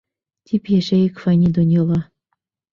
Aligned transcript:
Тип 0.51 0.71
йәшәйек 0.77 1.23
фани 1.27 1.53
донъяла. 1.61 2.03